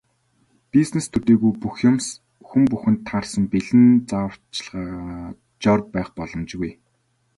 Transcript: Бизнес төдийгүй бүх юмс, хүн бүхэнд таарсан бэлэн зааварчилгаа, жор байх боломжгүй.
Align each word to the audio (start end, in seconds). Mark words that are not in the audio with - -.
Бизнес 0.73 1.05
төдийгүй 1.13 1.53
бүх 1.61 1.75
юмс, 1.89 2.05
хүн 2.47 2.63
бүхэнд 2.71 2.99
таарсан 3.09 3.43
бэлэн 3.51 3.85
зааварчилгаа, 4.09 4.93
жор 5.61 5.79
байх 5.93 6.09
боломжгүй. 6.17 6.71